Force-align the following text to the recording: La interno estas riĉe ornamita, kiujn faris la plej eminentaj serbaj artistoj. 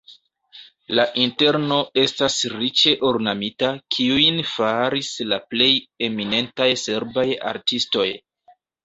La 0.99 1.03
interno 1.23 1.75
estas 2.03 2.37
riĉe 2.53 2.93
ornamita, 3.09 3.69
kiujn 3.97 4.39
faris 4.53 5.11
la 5.35 5.39
plej 5.53 5.69
eminentaj 6.09 6.69
serbaj 6.85 7.27
artistoj. 7.53 8.09